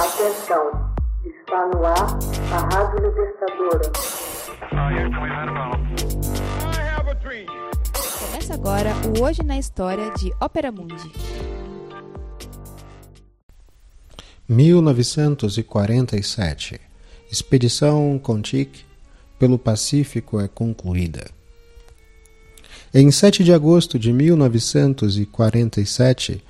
[0.00, 0.64] Atenção,
[1.26, 2.18] está no ar
[2.50, 3.92] a Rádio Libertadora.
[8.18, 11.12] Começa agora o Hoje na História de Ópera Mundi.
[14.48, 16.80] 1947
[17.30, 18.86] Expedição Contic
[19.38, 21.30] pelo Pacífico é concluída.
[22.94, 26.42] Em 7 de agosto de 1947,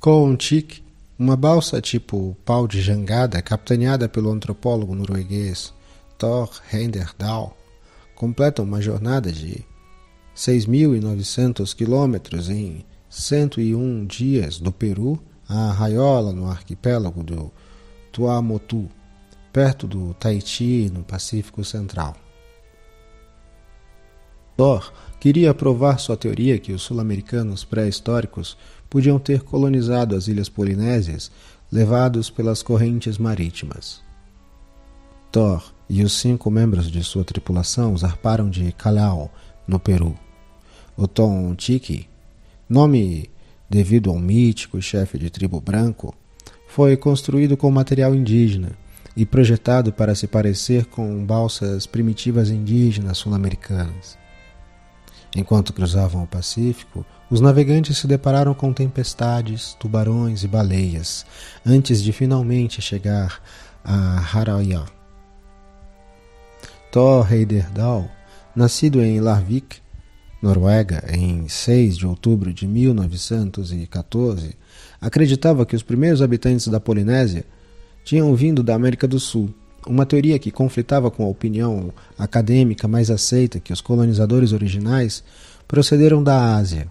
[0.00, 0.88] Contic,
[1.20, 5.70] uma balsa tipo pau de jangada capitaneada pelo antropólogo norueguês
[6.16, 7.54] Thor Heyerdahl,
[8.14, 9.62] completa uma jornada de
[10.34, 17.52] 6.900 quilômetros em 101 dias do Peru a Raiola, no arquipélago do
[18.10, 18.88] Tuamotu,
[19.52, 22.16] perto do Tahiti, no Pacífico Central.
[24.60, 28.58] Thor queria provar sua teoria que os sul-americanos pré-históricos
[28.90, 31.30] podiam ter colonizado as ilhas polinésias
[31.72, 34.02] levados pelas correntes marítimas.
[35.32, 39.30] Thor e os cinco membros de sua tripulação zarparam de Callao,
[39.66, 40.14] no Peru.
[40.94, 42.06] O Tom Tiki,
[42.68, 43.30] nome
[43.70, 46.14] devido ao mítico chefe de tribo branco,
[46.68, 48.72] foi construído com material indígena
[49.16, 54.19] e projetado para se parecer com balsas primitivas indígenas sul-americanas.
[55.34, 61.24] Enquanto cruzavam o Pacífico, os navegantes se depararam com tempestades, tubarões e baleias,
[61.64, 63.40] antes de finalmente chegar
[63.84, 64.84] a Haraya.
[66.90, 68.10] Thor Heyerdahl,
[68.54, 69.76] nascido em Larvik,
[70.42, 74.56] Noruega, em 6 de outubro de 1914,
[75.00, 77.44] acreditava que os primeiros habitantes da Polinésia
[78.04, 79.54] tinham vindo da América do Sul,
[79.86, 85.22] uma teoria que conflitava com a opinião acadêmica mais aceita que os colonizadores originais
[85.66, 86.88] procederam da Ásia.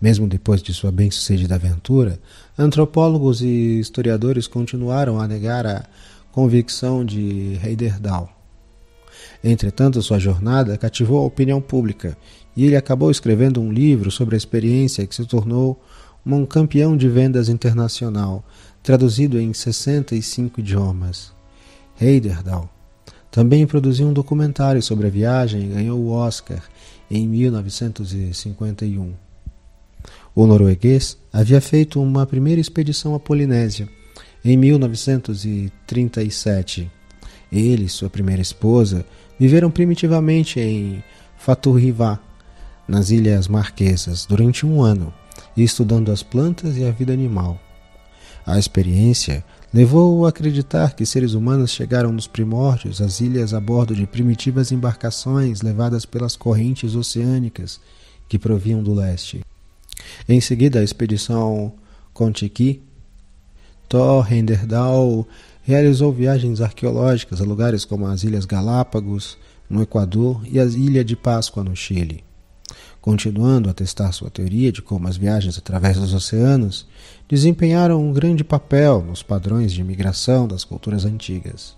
[0.00, 2.18] Mesmo depois de sua bem-sucedida aventura,
[2.58, 5.84] antropólogos e historiadores continuaram a negar a
[6.32, 8.30] convicção de Heyerdahl.
[9.42, 12.16] Entretanto, sua jornada cativou a opinião pública
[12.56, 15.78] e ele acabou escrevendo um livro sobre a experiência que se tornou
[16.24, 18.42] um campeão de vendas internacional,
[18.82, 21.33] traduzido em 65 idiomas.
[22.00, 22.70] Heyerdahl
[23.30, 26.62] também produziu um documentário sobre a viagem e ganhou o Oscar
[27.10, 29.12] em 1951.
[30.34, 33.88] O norueguês havia feito uma primeira expedição à Polinésia
[34.44, 36.88] em 1937.
[37.50, 39.04] Ele e sua primeira esposa
[39.38, 41.02] viveram primitivamente em
[41.36, 42.20] Faturrivá,
[42.86, 45.12] nas Ilhas Marquesas, durante um ano,
[45.56, 47.58] estudando as plantas e a vida animal.
[48.46, 53.94] A experiência levou-o a acreditar que seres humanos chegaram nos primórdios às ilhas a bordo
[53.94, 57.80] de primitivas embarcações levadas pelas correntes oceânicas
[58.28, 59.40] que provinham do leste.
[60.28, 61.72] Em seguida, a expedição
[62.12, 62.82] Contiki,
[63.88, 65.26] Thor Heyerdahl
[65.62, 69.38] realizou viagens arqueológicas a lugares como as Ilhas Galápagos,
[69.68, 72.22] no Equador, e a Ilha de Páscoa, no Chile.
[73.04, 76.88] Continuando a testar sua teoria de como as viagens através dos oceanos
[77.28, 81.76] desempenharam um grande papel nos padrões de migração das culturas antigas.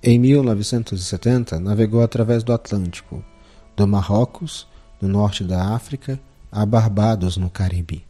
[0.00, 3.24] Em 1970, navegou através do Atlântico,
[3.74, 4.68] do Marrocos,
[5.02, 6.20] no norte da África,
[6.52, 8.06] a Barbados, no Caribe.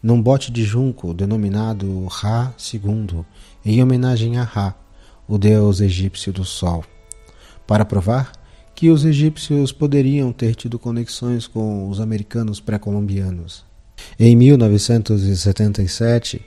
[0.00, 3.24] Num bote de junco denominado Ra II,
[3.64, 4.76] em homenagem a Ra,
[5.26, 6.84] o deus egípcio do sol.
[7.66, 8.30] Para provar
[8.76, 13.64] que os egípcios poderiam ter tido conexões com os americanos pré-colombianos.
[14.20, 16.44] Em 1977,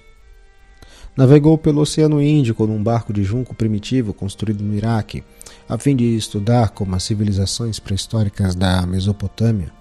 [1.17, 5.23] navegou pelo Oceano Índico num barco de junco primitivo construído no Iraque,
[5.67, 9.71] a fim de estudar como as civilizações pré-históricas da Mesopotâmia,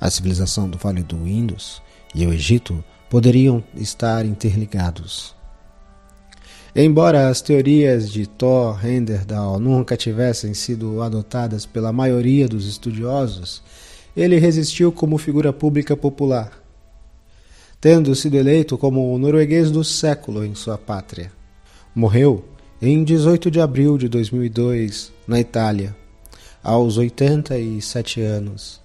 [0.00, 1.82] a civilização do Vale do Indus
[2.14, 5.36] e o Egito poderiam estar interligados.
[6.76, 13.62] Embora as teorias de Thor Heyerdahl nunca tivessem sido adotadas pela maioria dos estudiosos,
[14.16, 16.52] ele resistiu como figura pública popular,
[17.80, 21.32] tendo sido eleito como o norueguês do século em sua pátria.
[21.94, 22.44] Morreu
[22.82, 25.96] em 18 de abril de 2002, na Itália,
[26.62, 28.80] aos 87 anos.